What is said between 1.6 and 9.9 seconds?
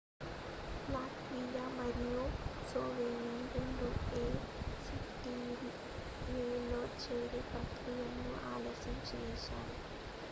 మరియు స్లోవేకియా రెండూ ఏసిటిఏ లో చేరే ప్రక్రియను ఆలస్యం చేశాయి